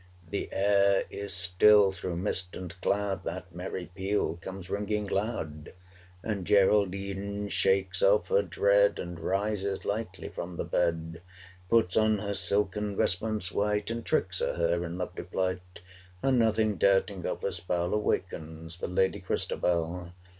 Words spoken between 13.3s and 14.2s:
white, And